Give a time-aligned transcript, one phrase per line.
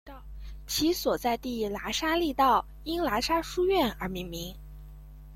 [0.65, 4.51] 其所在地喇沙利道因喇沙书院而命名。